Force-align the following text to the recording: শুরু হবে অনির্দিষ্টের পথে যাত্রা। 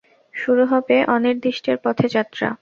শুরু 0.33 0.63
হবে 0.65 0.95
অনির্দিষ্টের 1.07 1.77
পথে 1.77 2.07
যাত্রা। 2.07 2.47